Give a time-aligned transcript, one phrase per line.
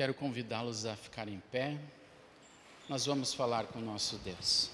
[0.00, 1.78] Quero convidá-los a ficar em pé.
[2.88, 4.70] Nós vamos falar com o nosso Deus.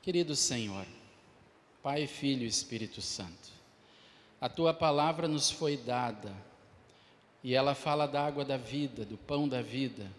[0.00, 0.86] Querido Senhor,
[1.82, 3.50] Pai, Filho e Espírito Santo,
[4.40, 6.34] a tua palavra nos foi dada
[7.42, 10.10] e ela fala da água da vida, do pão da vida.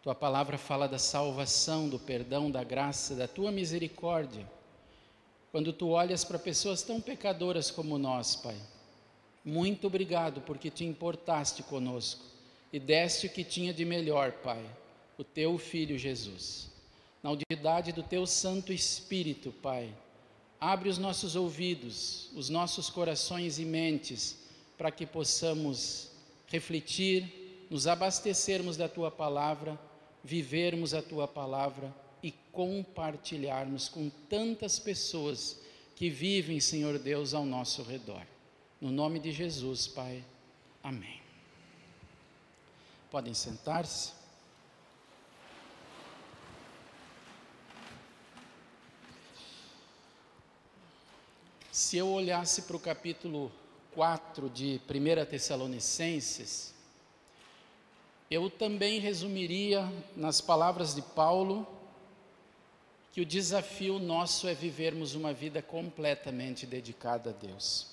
[0.00, 4.48] Tua palavra fala da salvação, do perdão, da graça, da tua misericórdia.
[5.50, 8.56] Quando tu olhas para pessoas tão pecadoras como nós, Pai,
[9.44, 12.28] muito obrigado porque te importaste conosco
[12.72, 14.64] e deste o que tinha de melhor, Pai,
[15.16, 16.70] o teu filho Jesus.
[17.22, 19.92] Na unidade do teu Santo Espírito, Pai,
[20.60, 24.38] abre os nossos ouvidos, os nossos corações e mentes,
[24.76, 26.10] para que possamos
[26.46, 29.78] refletir, nos abastecermos da tua palavra,
[30.24, 35.60] vivermos a tua palavra e compartilharmos com tantas pessoas
[35.94, 38.22] que vivem, Senhor Deus, ao nosso redor.
[38.80, 40.24] No nome de Jesus, Pai.
[40.82, 41.27] Amém.
[43.10, 44.12] Podem sentar-se.
[51.72, 53.50] Se eu olhasse para o capítulo
[53.94, 56.74] 4 de 1 Tessalonicenses,
[58.30, 61.66] eu também resumiria nas palavras de Paulo
[63.12, 67.86] que o desafio nosso é vivermos uma vida completamente dedicada a Deus.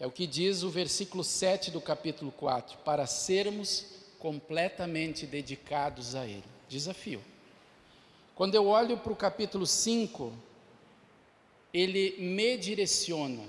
[0.00, 6.24] É o que diz o versículo 7 do capítulo 4, para sermos completamente dedicados a
[6.24, 6.44] Ele.
[6.68, 7.20] Desafio.
[8.36, 10.32] Quando eu olho para o capítulo 5,
[11.74, 13.42] ele me direciona,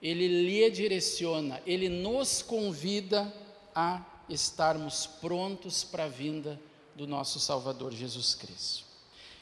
[0.00, 3.30] ele lhe direciona, ele nos convida
[3.74, 6.58] a estarmos prontos para a vinda
[6.96, 8.86] do nosso Salvador Jesus Cristo.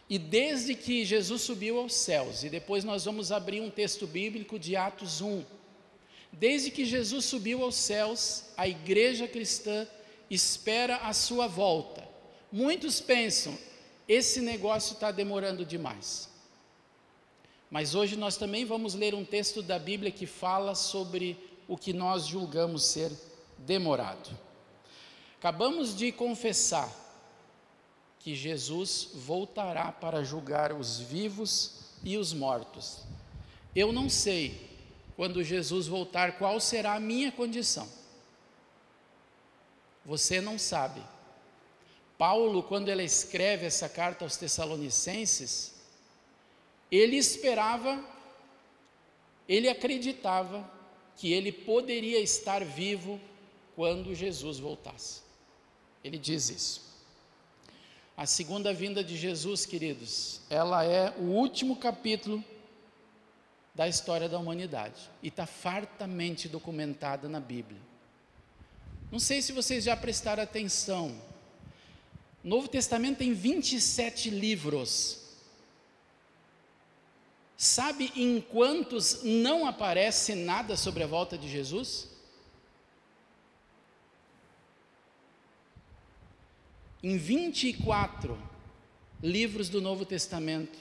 [0.08, 4.58] E desde que Jesus subiu aos céus, e depois nós vamos abrir um texto bíblico
[4.58, 5.59] de Atos 1.
[6.33, 9.86] Desde que Jesus subiu aos céus, a igreja cristã
[10.31, 12.07] espera a sua volta.
[12.52, 13.57] Muitos pensam,
[14.08, 16.29] esse negócio está demorando demais.
[17.70, 21.39] Mas hoje nós também vamos ler um texto da Bíblia que fala sobre
[21.69, 23.13] o que nós julgamos ser
[23.58, 24.30] demorado.
[25.39, 26.92] Acabamos de confessar
[28.19, 33.05] que Jesus voltará para julgar os vivos e os mortos.
[33.74, 34.70] Eu não sei,
[35.20, 37.86] quando Jesus voltar, qual será a minha condição.
[40.03, 41.03] Você não sabe.
[42.17, 45.75] Paulo, quando ele escreve essa carta aos Tessalonicenses,
[46.91, 48.03] ele esperava,
[49.47, 50.67] ele acreditava
[51.19, 53.20] que ele poderia estar vivo
[53.77, 55.20] quando Jesus voltasse.
[56.02, 56.81] Ele diz isso.
[58.17, 62.42] A segunda vinda de Jesus, queridos, ela é o último capítulo
[63.75, 67.81] da história da humanidade e está fartamente documentada na Bíblia.
[69.11, 71.20] Não sei se vocês já prestaram atenção.
[72.45, 75.19] O Novo Testamento tem 27 livros.
[77.57, 82.08] Sabe em quantos não aparece nada sobre a volta de Jesus?
[87.02, 88.39] Em 24
[89.23, 90.79] livros do Novo Testamento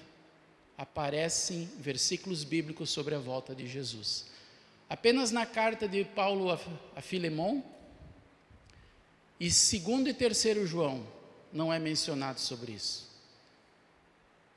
[0.79, 4.28] aparecem versículos bíblicos sobre a volta de Jesus.
[4.90, 6.57] Apenas na carta de Paulo
[6.95, 7.62] a Filemon
[9.38, 11.06] e segundo e terceiro João
[11.51, 13.09] não é mencionado sobre isso.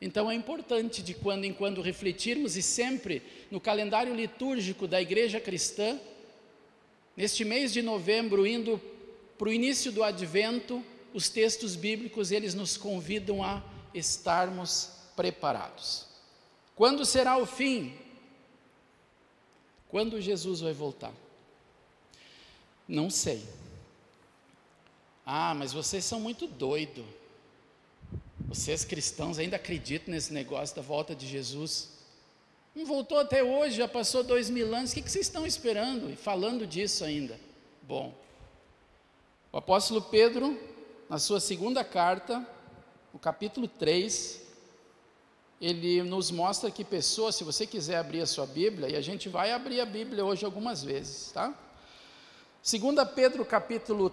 [0.01, 5.41] Então é importante de quando em quando refletirmos e sempre no calendário litúrgico da igreja
[5.41, 5.99] cristã,
[7.17, 8.81] neste mês de novembro, indo
[9.37, 13.61] para o início do advento, os textos bíblicos eles nos convidam a
[13.93, 16.12] estarmos preparados.
[16.75, 17.97] Quando será o fim?
[19.89, 21.13] Quando Jesus vai voltar?
[22.89, 23.43] Não sei.
[25.25, 27.05] Ah, mas vocês são muito doidos.
[28.49, 31.91] Vocês cristãos ainda acreditam nesse negócio da volta de Jesus?
[32.75, 34.93] Não voltou até hoje, já passou dois mil anos.
[34.93, 37.39] O que vocês estão esperando e falando disso ainda?
[37.83, 38.15] Bom,
[39.53, 40.59] o apóstolo Pedro
[41.09, 42.47] na sua segunda carta,
[43.13, 44.42] no capítulo 3,
[45.63, 49.29] ele nos mostra que pessoas, se você quiser abrir a sua Bíblia, e a gente
[49.29, 51.55] vai abrir a Bíblia hoje algumas vezes, tá?
[52.61, 54.13] Segunda Pedro capítulo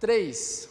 [0.00, 0.70] 3,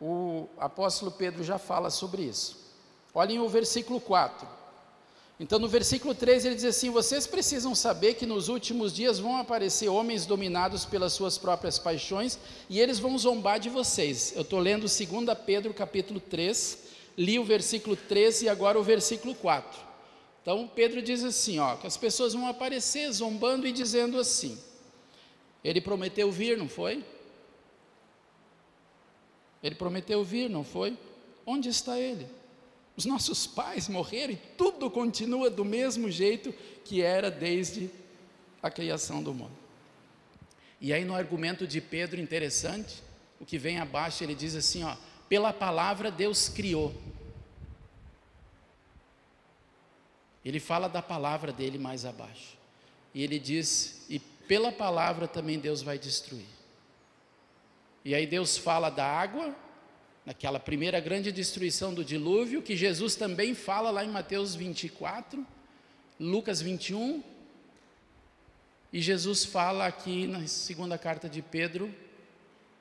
[0.00, 2.56] o apóstolo Pedro já fala sobre isso.
[3.12, 4.48] Olhem o versículo 4.
[5.38, 9.36] Então, no versículo 3 ele diz assim: Vocês precisam saber que nos últimos dias vão
[9.36, 12.38] aparecer homens dominados pelas suas próprias paixões
[12.70, 14.32] e eles vão zombar de vocês.
[14.34, 14.98] Eu estou lendo 2
[15.44, 16.87] Pedro capítulo 3,
[17.18, 19.88] li o versículo 3 e agora o versículo 4.
[20.40, 24.56] Então, Pedro diz assim: ó, que as pessoas vão aparecer zombando e dizendo assim:
[25.64, 27.04] Ele prometeu vir, não foi?
[29.60, 30.96] Ele prometeu vir, não foi?
[31.44, 32.28] Onde está ele?
[32.96, 36.54] Os nossos pais morreram e tudo continua do mesmo jeito
[36.84, 37.90] que era desde
[38.62, 39.56] a criação do mundo.
[40.80, 43.02] E aí no argumento de Pedro interessante,
[43.40, 44.96] o que vem abaixo, ele diz assim, ó,
[45.28, 46.94] pela palavra Deus criou.
[50.44, 52.56] Ele fala da palavra dele mais abaixo.
[53.12, 56.46] E ele diz, e pela palavra também Deus vai destruir.
[58.04, 59.54] E aí Deus fala da água,
[60.24, 65.46] naquela primeira grande destruição do dilúvio, que Jesus também fala lá em Mateus 24,
[66.18, 67.22] Lucas 21,
[68.90, 71.94] e Jesus fala aqui na segunda carta de Pedro,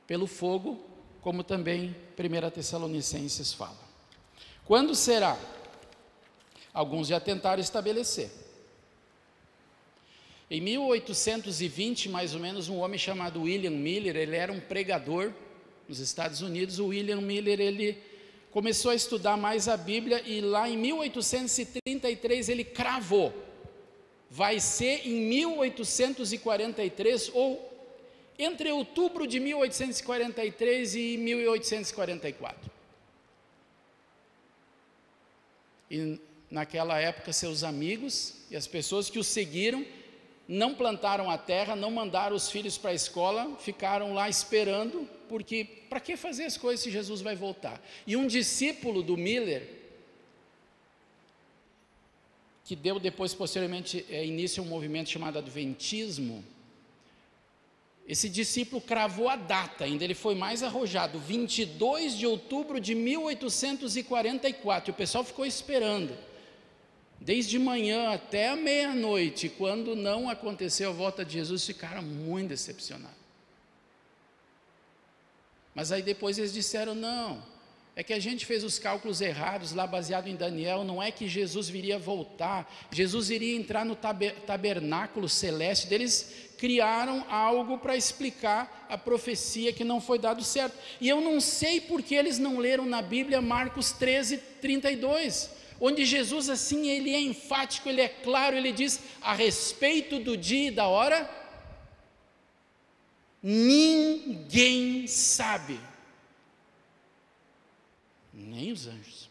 [0.06, 0.87] pelo fogo,
[1.27, 3.77] como também 1 Tessalonicenses fala.
[4.63, 5.38] Quando será?
[6.74, 8.31] Alguns já tentaram estabelecer.
[10.50, 15.33] Em 1820, mais ou menos, um homem chamado William Miller, ele era um pregador
[15.85, 16.79] nos Estados Unidos.
[16.79, 18.01] O William Miller, ele
[18.50, 23.33] começou a estudar mais a Bíblia e lá em 1833 ele cravou
[24.29, 27.67] vai ser em 1843 ou
[28.38, 32.72] entre outubro de 1843 e 1844.
[35.89, 36.19] E
[36.50, 39.86] naquela época, seus amigos e as pessoas que o seguiram
[40.48, 45.66] não plantaram a terra, não mandaram os filhos para a escola, ficaram lá esperando, porque
[45.89, 47.81] para que fazer as coisas se Jesus vai voltar?
[48.06, 49.68] E um discípulo do Miller,
[52.63, 56.44] que deu depois, posteriormente, é, início a um movimento chamado Adventismo,
[58.07, 64.89] esse discípulo cravou a data, ainda ele foi mais arrojado, 22 de outubro de 1844.
[64.89, 66.18] E o pessoal ficou esperando,
[67.19, 69.50] desde manhã até a meia-noite.
[69.50, 73.18] Quando não aconteceu a volta de Jesus, ficaram muito decepcionados.
[75.75, 77.44] Mas aí depois eles disseram: não,
[77.98, 81.28] é que a gente fez os cálculos errados lá baseado em Daniel, não é que
[81.28, 89.00] Jesus viria voltar, Jesus iria entrar no tabernáculo celeste, eles criaram algo para explicar a
[89.00, 90.78] profecia que não foi dado certo.
[91.02, 95.50] E eu não sei porque eles não leram na Bíblia Marcos 13, 32,
[95.82, 100.68] onde Jesus assim, ele é enfático, ele é claro, ele diz a respeito do dia
[100.68, 101.28] e da hora,
[103.42, 105.80] ninguém sabe
[108.38, 109.30] nem os anjos.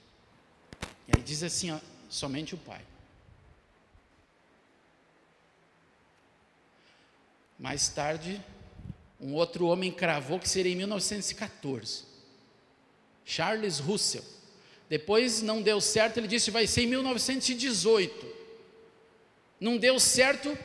[1.06, 1.78] E aí diz assim: ó,
[2.10, 2.82] somente o Pai.
[7.58, 8.42] Mais tarde,
[9.20, 12.04] um outro homem cravou que seria em 1914.
[13.24, 14.24] Charles Russell.
[14.88, 18.34] Depois não deu certo, ele disse vai ser em 1918.
[19.58, 20.56] Não deu certo,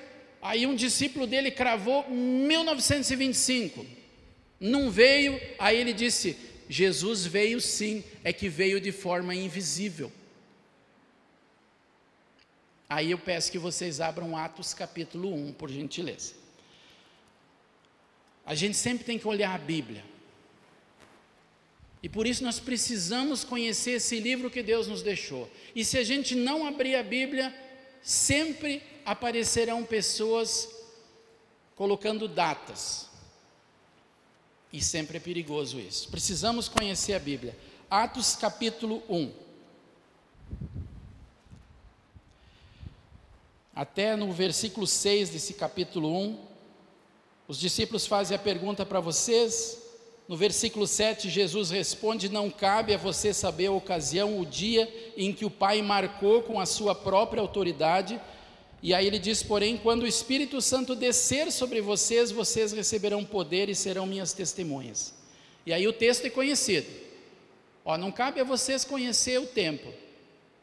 [0.42, 3.86] aí um discípulo dele cravou 1925.
[4.60, 6.38] Não veio, aí ele disse
[6.72, 10.10] Jesus veio sim, é que veio de forma invisível.
[12.88, 16.34] Aí eu peço que vocês abram Atos capítulo 1, por gentileza.
[18.46, 20.02] A gente sempre tem que olhar a Bíblia.
[22.02, 25.52] E por isso nós precisamos conhecer esse livro que Deus nos deixou.
[25.76, 27.54] E se a gente não abrir a Bíblia,
[28.02, 30.70] sempre aparecerão pessoas
[31.76, 33.11] colocando datas.
[34.72, 36.08] E sempre é perigoso isso.
[36.10, 37.58] Precisamos conhecer a Bíblia.
[37.90, 39.32] Atos capítulo 1.
[43.76, 46.40] Até no versículo 6 desse capítulo 1,
[47.48, 49.78] os discípulos fazem a pergunta para vocês.
[50.26, 55.34] No versículo 7, Jesus responde: Não cabe a você saber a ocasião, o dia em
[55.34, 58.22] que o Pai marcou com a sua própria autoridade
[58.82, 63.70] e aí ele diz: Porém, quando o Espírito Santo descer sobre vocês, vocês receberão poder
[63.70, 65.14] e serão minhas testemunhas.
[65.66, 66.88] E aí o texto é conhecido.
[67.86, 69.92] Ó, não cabe a vocês conhecer o tempo,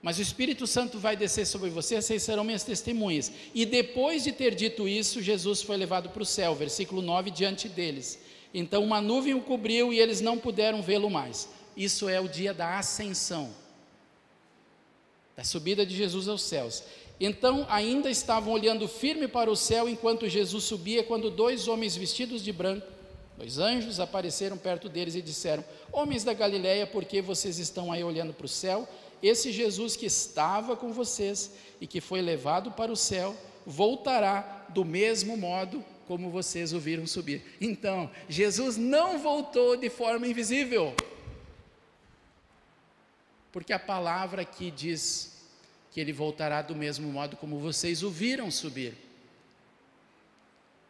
[0.02, 3.32] mas o Espírito Santo vai descer sobre vocês, vocês serão minhas testemunhas.
[3.54, 7.68] E depois de ter dito isso, Jesus foi levado para o céu, versículo 9, diante
[7.68, 8.18] deles.
[8.52, 11.48] Então uma nuvem o cobriu e eles não puderam vê-lo mais.
[11.76, 13.50] Isso é o dia da ascensão,
[15.36, 16.82] da subida de Jesus aos céus.
[17.20, 22.42] Então ainda estavam olhando firme para o céu enquanto Jesus subia, quando dois homens vestidos
[22.42, 22.86] de branco,
[23.36, 28.04] dois anjos, apareceram perto deles e disseram: Homens da Galileia, por que vocês estão aí
[28.04, 28.88] olhando para o céu?
[29.20, 33.34] Esse Jesus que estava com vocês e que foi levado para o céu,
[33.66, 37.42] voltará do mesmo modo como vocês o viram subir.
[37.60, 40.94] Então, Jesus não voltou de forma invisível.
[43.52, 45.37] Porque a palavra aqui diz
[45.90, 48.94] que ele voltará do mesmo modo como vocês o viram subir.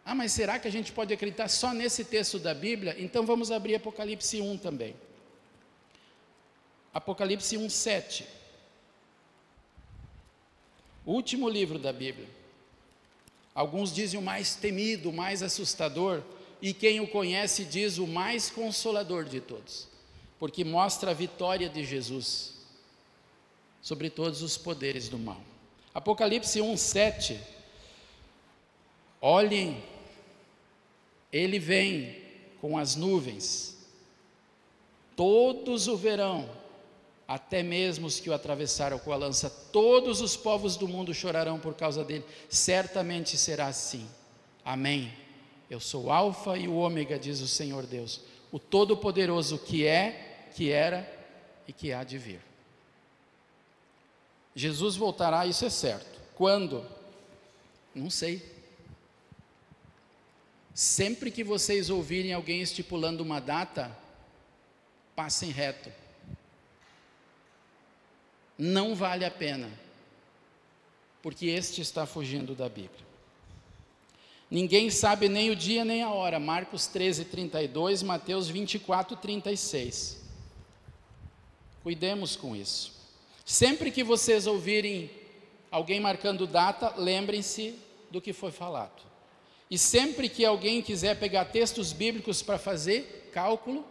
[0.05, 2.97] Ah, mas será que a gente pode acreditar só nesse texto da Bíblia?
[2.99, 4.97] Então vamos abrir Apocalipse 1 também.
[6.93, 8.27] Apocalipse 1, 7.
[11.05, 12.29] Último livro da Bíblia.
[13.55, 16.23] Alguns dizem o mais temido, o mais assustador,
[16.61, 19.89] e quem o conhece diz o mais consolador de todos,
[20.39, 22.58] porque mostra a vitória de Jesus
[23.83, 25.41] sobre todos os poderes do mal.
[25.95, 27.41] Apocalipse 1, 7.
[29.21, 29.83] Olhem,
[31.33, 32.17] ele vem
[32.61, 33.77] com as nuvens,
[35.17, 36.49] todos o verão,
[37.27, 41.59] até mesmo os que o atravessaram com a lança, todos os povos do mundo chorarão
[41.59, 44.09] por causa dele, certamente será assim.
[44.65, 45.13] Amém.
[45.69, 48.21] Eu sou o Alfa e o Ômega, diz o Senhor Deus,
[48.51, 51.07] o Todo-Poderoso que é, que era
[51.67, 52.48] e que há de vir.
[54.59, 56.21] Jesus voltará, isso é certo.
[56.35, 56.85] Quando?
[57.95, 58.43] Não sei.
[60.75, 63.97] Sempre que vocês ouvirem alguém estipulando uma data,
[65.15, 65.93] passem reto.
[68.59, 69.71] Não vale a pena,
[71.23, 73.07] porque este está fugindo da Bíblia.
[74.51, 76.41] Ninguém sabe nem o dia nem a hora.
[76.41, 80.21] Marcos 13, 32, Mateus 24, 36.
[81.85, 82.98] Cuidemos com isso.
[83.49, 85.11] Sempre que vocês ouvirem
[85.71, 87.79] alguém marcando data, lembrem-se
[88.11, 89.03] do que foi falado.
[89.71, 93.87] E sempre que alguém quiser pegar textos bíblicos para fazer cálculo,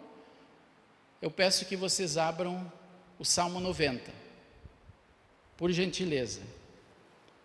[1.20, 2.72] eu peço que vocês abram
[3.18, 4.14] o Salmo 90.
[5.58, 6.42] Por gentileza.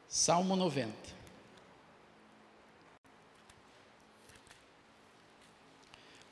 [0.06, 1.12] Salmo 90.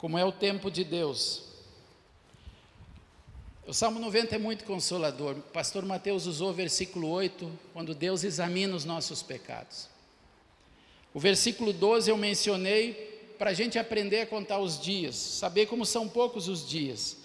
[0.01, 1.50] como é o tempo de Deus.
[3.71, 5.37] O Salmo 90 é muito consolador.
[5.37, 9.89] O pastor Mateus usou o versículo 8, quando Deus examina os nossos pecados.
[11.15, 15.87] O versículo 12 eu mencionei para a gente aprender a contar os dias, saber como
[15.87, 17.19] são poucos os dias.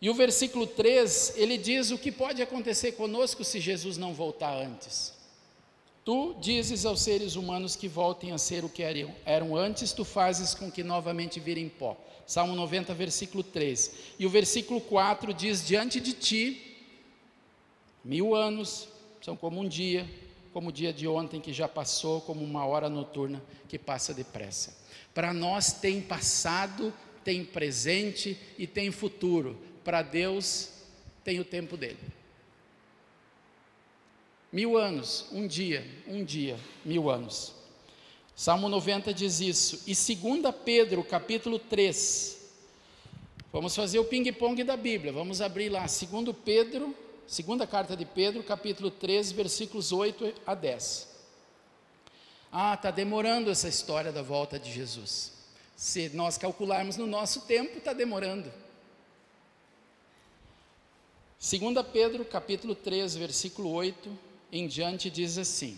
[0.00, 4.54] E o versículo 3, ele diz o que pode acontecer conosco se Jesus não voltar
[4.54, 5.12] antes.
[6.04, 8.82] Tu dizes aos seres humanos que voltem a ser o que
[9.24, 11.96] eram antes, tu fazes com que novamente virem pó.
[12.26, 13.92] Salmo 90, versículo 3.
[14.18, 16.76] E o versículo 4 diz: Diante de ti,
[18.04, 18.86] mil anos
[19.22, 20.06] são como um dia,
[20.52, 24.76] como o dia de ontem que já passou, como uma hora noturna que passa depressa.
[25.14, 26.92] Para nós tem passado,
[27.24, 29.58] tem presente e tem futuro.
[29.82, 30.70] Para Deus
[31.24, 31.98] tem o tempo dele.
[34.54, 37.52] Mil anos, um dia, um dia, mil anos.
[38.36, 39.82] Salmo 90 diz isso.
[39.84, 42.38] E 2 Pedro, capítulo 3.
[43.52, 45.12] Vamos fazer o ping-pong da Bíblia.
[45.12, 45.80] Vamos abrir lá.
[45.80, 46.94] 2 Pedro,
[47.26, 51.08] segunda carta de Pedro, capítulo 3, versículos 8 a 10.
[52.52, 55.32] Ah, está demorando essa história da volta de Jesus.
[55.74, 58.52] Se nós calcularmos no nosso tempo, está demorando.
[61.40, 64.23] 2 Pedro, capítulo 3, versículo 8
[64.54, 65.76] em diante diz assim.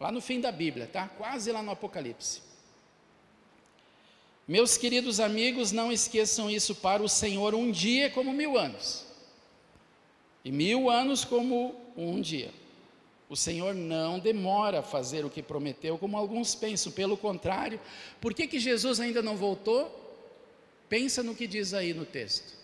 [0.00, 1.06] Lá no fim da Bíblia, tá?
[1.08, 2.42] Quase lá no Apocalipse.
[4.46, 9.06] Meus queridos amigos, não esqueçam isso para o Senhor, um dia como mil anos,
[10.44, 12.52] e mil anos como um dia.
[13.30, 17.80] O Senhor não demora a fazer o que prometeu, como alguns pensam, pelo contrário,
[18.20, 20.02] por que, que Jesus ainda não voltou?
[20.90, 22.63] Pensa no que diz aí no texto.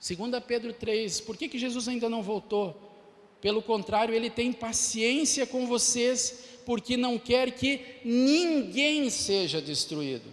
[0.00, 2.88] 2 Pedro 3, por que, que Jesus ainda não voltou?
[3.40, 10.28] Pelo contrário, ele tem paciência com vocês, porque não quer que ninguém seja destruído,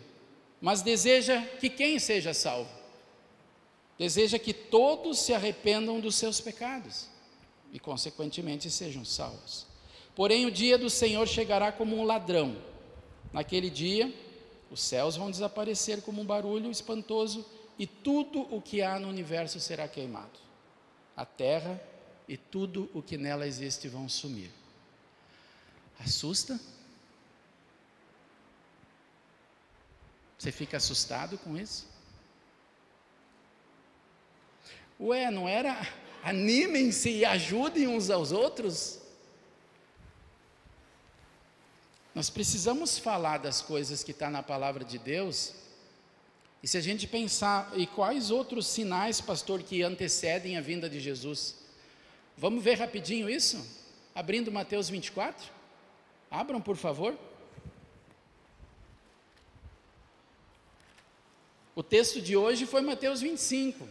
[0.62, 2.70] mas deseja que quem seja salvo?
[3.98, 7.08] Deseja que todos se arrependam dos seus pecados
[7.72, 9.66] e, consequentemente, sejam salvos.
[10.16, 12.56] Porém, o dia do Senhor chegará como um ladrão.
[13.32, 14.14] Naquele dia,
[14.70, 17.46] os céus vão desaparecer como um barulho espantoso
[17.78, 20.40] e tudo o que há no universo será queimado.
[21.16, 21.82] A terra
[22.28, 24.50] e tudo o que nela existe vão sumir.
[26.00, 26.60] Assusta?
[30.38, 31.88] Você fica assustado com isso?
[35.00, 35.76] Ué, não era
[36.24, 39.00] animem-se e ajudem uns aos outros?
[42.14, 45.54] Nós precisamos falar das coisas que está na palavra de Deus
[46.66, 51.00] e se a gente pensar, e quais outros sinais, pastor, que antecedem a vinda de
[51.00, 51.58] Jesus?
[52.36, 53.64] Vamos ver rapidinho isso?
[54.16, 55.48] Abrindo Mateus 24.
[56.32, 57.16] Abram, por favor.
[61.76, 63.88] O texto de hoje foi Mateus 25.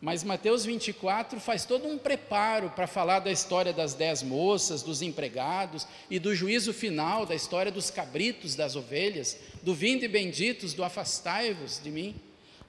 [0.00, 5.02] Mas Mateus 24 faz todo um preparo para falar da história das dez moças, dos
[5.02, 10.84] empregados e do juízo final, da história dos cabritos, das ovelhas, do vinde benditos, do
[10.84, 12.14] afastai-vos de mim.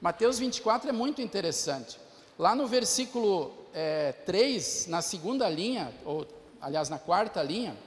[0.01, 1.99] Mateus 24 é muito interessante.
[2.37, 6.25] Lá no versículo é, 3, na segunda linha, ou
[6.59, 7.77] aliás, na quarta linha,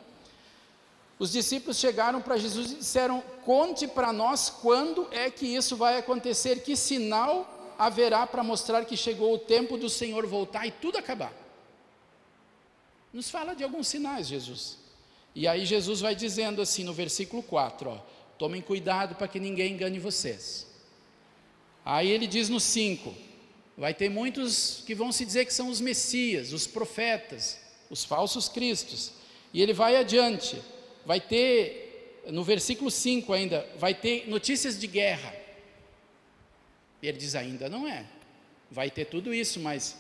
[1.19, 5.99] os discípulos chegaram para Jesus e disseram: Conte para nós quando é que isso vai
[5.99, 10.99] acontecer, que sinal haverá para mostrar que chegou o tempo do Senhor voltar e tudo
[10.99, 11.33] acabar.
[13.13, 14.79] Nos fala de alguns sinais, Jesus.
[15.35, 17.99] E aí Jesus vai dizendo assim no versículo 4, ó,
[18.39, 20.67] tomem cuidado para que ninguém engane vocês.
[21.85, 23.13] Aí ele diz no 5,
[23.77, 27.59] vai ter muitos que vão se dizer que são os messias, os profetas,
[27.91, 29.13] os falsos cristos.
[29.53, 30.63] E ele vai adiante,
[31.05, 35.42] vai ter no versículo 5 ainda, vai ter notícias de guerra.
[37.03, 38.05] Ele diz: ainda não é.
[38.71, 39.97] Vai ter tudo isso, mas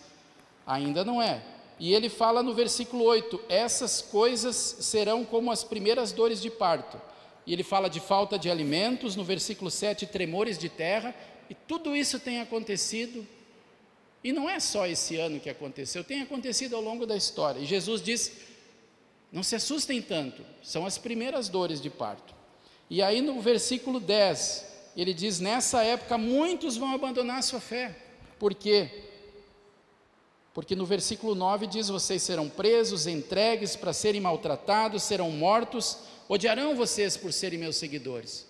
[0.66, 1.42] ainda não é.
[1.78, 7.00] E ele fala no versículo 8: essas coisas serão como as primeiras dores de parto.
[7.44, 11.12] E ele fala de falta de alimentos, no versículo 7, tremores de terra,
[11.50, 13.26] e tudo isso tem acontecido.
[14.22, 17.58] E não é só esse ano que aconteceu, tem acontecido ao longo da história.
[17.58, 18.32] E Jesus diz:
[19.32, 22.32] não se assustem tanto, são as primeiras dores de parto.
[22.88, 27.96] E aí no versículo 10, ele diz: nessa época muitos vão abandonar a sua fé.
[28.38, 28.90] Por quê?
[30.52, 36.76] Porque no versículo 9 diz: Vocês serão presos, entregues para serem maltratados, serão mortos, odiarão
[36.76, 38.46] vocês por serem meus seguidores.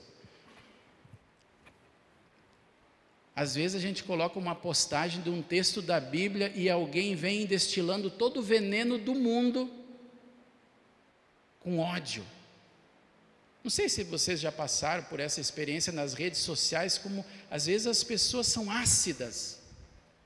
[3.34, 7.46] Às vezes a gente coloca uma postagem de um texto da Bíblia e alguém vem
[7.46, 9.70] destilando todo o veneno do mundo
[11.61, 12.25] com ódio.
[13.62, 17.87] Não sei se vocês já passaram por essa experiência nas redes sociais, como às vezes
[17.87, 19.61] as pessoas são ácidas,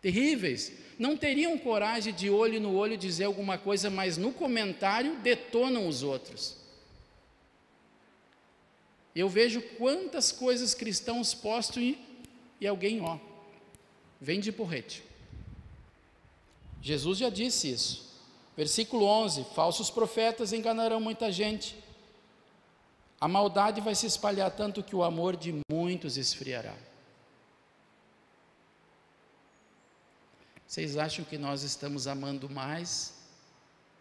[0.01, 5.87] terríveis, não teriam coragem de olho no olho dizer alguma coisa, mas no comentário detonam
[5.87, 6.57] os outros.
[9.15, 11.99] Eu vejo quantas coisas cristãos postam e,
[12.59, 13.19] e alguém, ó,
[14.19, 15.03] vem de porrete.
[16.81, 18.07] Jesus já disse isso.
[18.57, 21.77] Versículo 11: Falsos profetas enganarão muita gente
[23.21, 26.75] a maldade vai se espalhar tanto que o amor de muitos esfriará.
[30.67, 33.15] Vocês acham que nós estamos amando mais?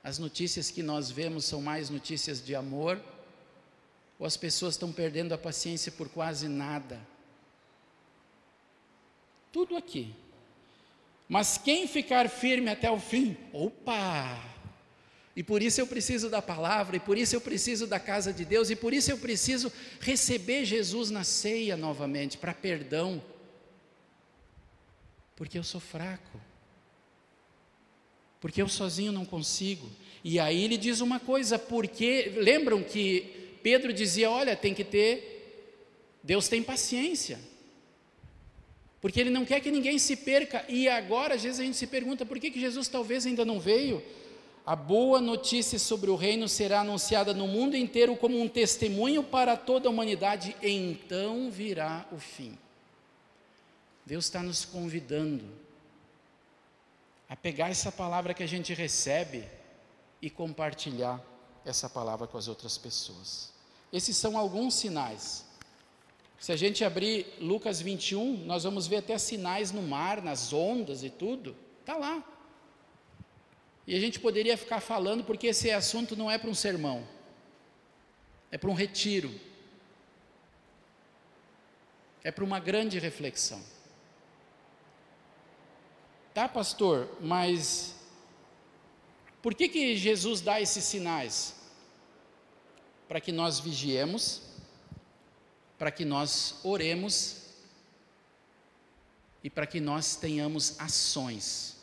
[0.04, 3.02] As notícias que nós vemos são mais notícias de amor?
[4.20, 7.00] Ou as pessoas estão perdendo a paciência por quase nada?
[9.52, 10.14] Tudo aqui.
[11.30, 14.55] Mas quem ficar firme até o fim, opa!
[15.36, 18.46] E por isso eu preciso da palavra, e por isso eu preciso da casa de
[18.46, 23.22] Deus, e por isso eu preciso receber Jesus na ceia novamente, para perdão.
[25.36, 26.40] Porque eu sou fraco.
[28.40, 29.90] Porque eu sozinho não consigo.
[30.24, 35.68] E aí ele diz uma coisa, porque lembram que Pedro dizia: olha, tem que ter,
[36.24, 37.40] Deus tem paciência.
[39.02, 40.64] Porque ele não quer que ninguém se perca.
[40.70, 43.60] E agora, às vezes a gente se pergunta: por que, que Jesus talvez ainda não
[43.60, 44.02] veio?
[44.66, 49.56] A boa notícia sobre o reino será anunciada no mundo inteiro como um testemunho para
[49.56, 52.58] toda a humanidade, então virá o fim.
[54.04, 55.46] Deus está nos convidando
[57.30, 59.44] a pegar essa palavra que a gente recebe
[60.20, 61.24] e compartilhar
[61.64, 63.52] essa palavra com as outras pessoas.
[63.94, 65.46] Esses são alguns sinais.
[66.40, 71.04] Se a gente abrir Lucas 21, nós vamos ver até sinais no mar, nas ondas
[71.04, 71.56] e tudo.
[71.82, 72.24] Está lá.
[73.88, 77.08] E a gente poderia ficar falando, porque esse assunto não é para um sermão,
[78.52, 79.34] é para um retiro,
[82.24, 83.62] é para uma grande reflexão.
[86.34, 87.96] Tá, pastor, mas
[89.42, 91.56] por que, que Jesus dá esses sinais?
[93.08, 94.42] Para que nós vigiemos,
[95.78, 97.44] para que nós oremos
[99.44, 101.75] e para que nós tenhamos ações.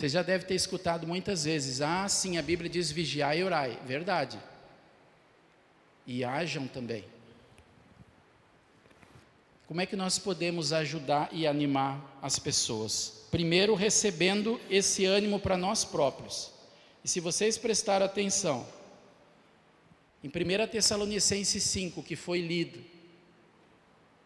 [0.00, 3.78] Você já deve ter escutado muitas vezes: ah, sim, a Bíblia diz vigiar e orai.
[3.84, 4.40] Verdade.
[6.06, 7.04] E hajam também.
[9.66, 13.26] Como é que nós podemos ajudar e animar as pessoas?
[13.30, 16.50] Primeiro, recebendo esse ânimo para nós próprios.
[17.04, 18.66] E se vocês prestarem atenção,
[20.24, 22.82] em 1 Tessalonicenses 5, que foi lido,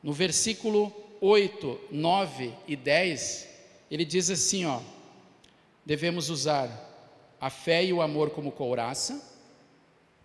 [0.01, 3.49] no versículo 8, 9 e 10,
[3.91, 4.81] ele diz assim: ó
[5.85, 6.69] devemos usar
[7.41, 9.23] a fé e o amor como couraça,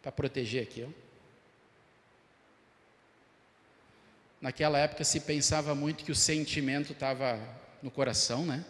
[0.02, 0.84] para proteger aqui.
[0.88, 1.10] Ó.
[4.42, 7.38] Naquela época se pensava muito que o sentimento estava
[7.84, 8.64] no coração, né?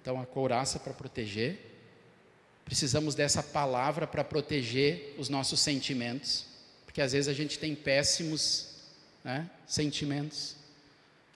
[0.00, 1.70] Então a couraça para proteger.
[2.64, 6.46] Precisamos dessa palavra para proteger os nossos sentimentos,
[6.84, 8.68] porque às vezes a gente tem péssimos
[9.22, 10.56] né, sentimentos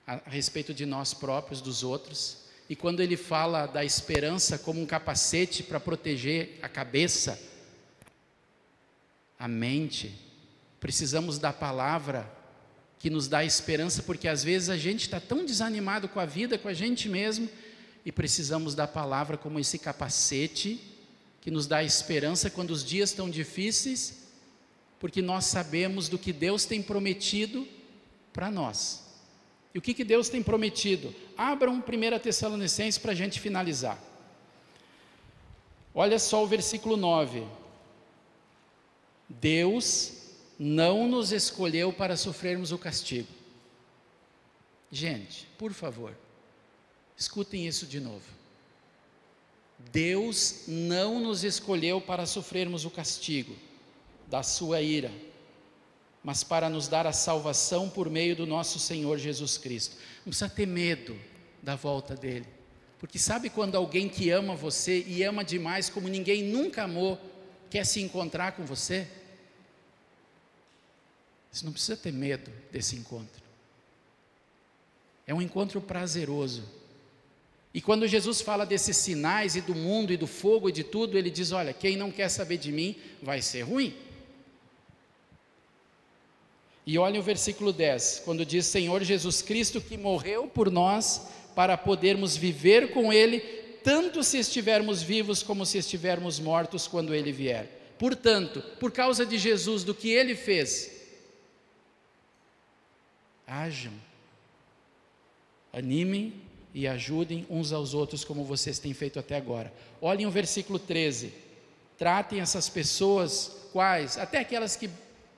[0.07, 2.46] a, a respeito de nós próprios, dos outros.
[2.69, 7.41] E quando ele fala da esperança como um capacete para proteger a cabeça,
[9.39, 10.13] a mente,
[10.81, 12.31] precisamos da palavra
[12.99, 16.59] que nos dá esperança, porque às vezes a gente está tão desanimado com a vida,
[16.59, 17.49] com a gente mesmo,
[18.05, 20.81] e precisamos da palavra como esse capacete
[21.41, 24.25] que nos dá esperança quando os dias estão difíceis,
[24.99, 27.69] porque nós sabemos do que Deus tem prometido
[28.33, 29.06] para nós.
[29.77, 31.15] E o que, que Deus tem prometido?
[31.37, 34.03] Abram 1 Tessalonicenses para a gente finalizar.
[35.95, 37.47] Olha só o versículo 9.
[39.29, 40.15] Deus
[40.59, 43.29] não nos escolheu para sofrermos o castigo.
[44.91, 46.17] Gente, por favor,
[47.15, 48.25] escutem isso de novo.
[49.93, 53.55] Deus não nos escolheu para sofrermos o castigo
[54.27, 55.13] da sua ira,
[56.27, 59.95] mas para nos dar a salvação por meio do nosso Senhor Jesus Cristo.
[60.17, 61.17] Não precisa ter medo
[61.63, 62.49] da volta dele,
[62.99, 67.17] porque sabe quando alguém que ama você e ama demais como ninguém nunca amou,
[67.71, 69.07] quer se encontrar com você?
[71.53, 73.45] Você não precisa ter medo desse encontro.
[75.29, 76.65] É um encontro prazeroso.
[77.73, 81.17] E quando Jesus fala desses sinais e do mundo e do fogo e de tudo,
[81.17, 83.97] ele diz: Olha, quem não quer saber de mim vai ser ruim.
[86.87, 91.77] E olhem o versículo 10, quando diz: Senhor Jesus Cristo que morreu por nós para
[91.77, 93.41] podermos viver com Ele,
[93.83, 97.95] tanto se estivermos vivos como se estivermos mortos quando Ele vier.
[97.99, 100.97] Portanto, por causa de Jesus, do que Ele fez,
[103.47, 103.93] Ajam.
[105.73, 106.35] Animem
[106.75, 109.73] e ajudem uns aos outros como vocês têm feito até agora.
[110.01, 111.33] Olhem o versículo 13.
[111.97, 114.19] Tratem essas pessoas, quais?
[114.19, 114.91] Até aquelas que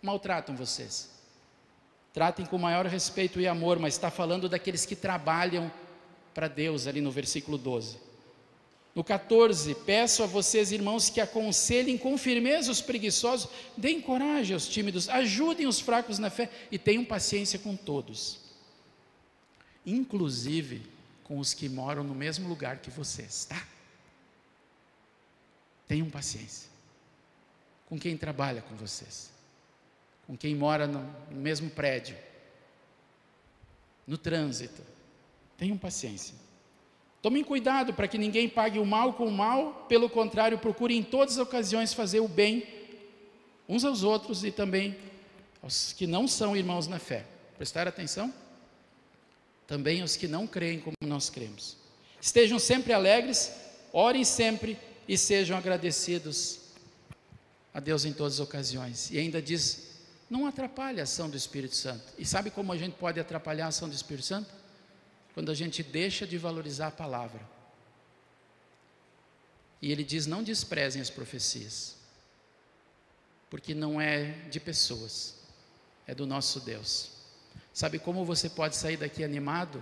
[0.02, 1.17] maltratam vocês.
[2.18, 5.70] Tratem com maior respeito e amor, mas está falando daqueles que trabalham
[6.34, 7.96] para Deus, ali no versículo 12.
[8.92, 14.66] No 14, peço a vocês, irmãos, que aconselhem com firmeza os preguiçosos, deem coragem aos
[14.66, 18.40] tímidos, ajudem os fracos na fé e tenham paciência com todos,
[19.86, 20.82] inclusive
[21.22, 23.64] com os que moram no mesmo lugar que vocês, tá?
[25.86, 26.68] Tenham paciência
[27.86, 29.37] com quem trabalha com vocês,
[30.28, 32.14] com quem mora no, mesmo prédio,
[34.06, 34.82] no trânsito.
[35.56, 36.34] Tenham paciência.
[37.22, 41.02] Tomem cuidado para que ninguém pague o mal com o mal, pelo contrário, procurem em
[41.02, 42.64] todas as ocasiões fazer o bem
[43.66, 44.96] uns aos outros e também
[45.62, 47.24] aos que não são irmãos na fé.
[47.56, 48.32] Prestar atenção?
[49.66, 51.78] Também aos que não creem como nós cremos.
[52.20, 53.50] Estejam sempre alegres,
[53.92, 56.60] orem sempre e sejam agradecidos
[57.72, 59.10] a Deus em todas as ocasiões.
[59.10, 59.87] E ainda diz:
[60.28, 62.04] não atrapalhe a ação do Espírito Santo.
[62.18, 64.58] E sabe como a gente pode atrapalhar a ação do Espírito Santo?
[65.38, 67.40] quando a gente deixa de valorizar a palavra.
[69.80, 71.94] E ele diz: não desprezem as profecias,
[73.48, 75.36] porque não é de pessoas,
[76.08, 77.10] é do nosso Deus.
[77.72, 79.80] Sabe como você pode sair daqui animado?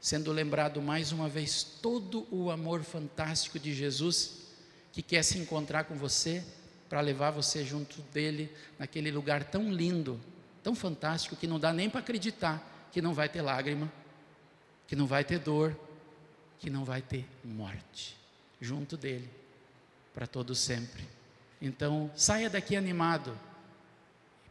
[0.00, 4.42] Sendo lembrado mais uma vez todo o amor fantástico de Jesus,
[4.92, 6.44] que quer se encontrar com você,
[6.88, 10.20] para levar você junto dele, naquele lugar tão lindo,
[10.62, 13.90] tão fantástico, que não dá nem para acreditar que não vai ter lágrima,
[14.86, 15.78] que não vai ter dor,
[16.58, 18.16] que não vai ter morte
[18.60, 19.30] junto dele
[20.12, 21.06] para todo sempre.
[21.60, 23.38] Então, saia daqui animado.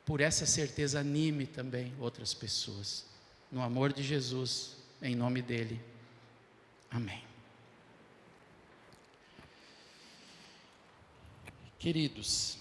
[0.06, 3.06] Por essa certeza anime também outras pessoas
[3.52, 5.82] no amor de Jesus, em nome dele.
[6.90, 7.27] Amém.
[11.80, 12.58] Queridos,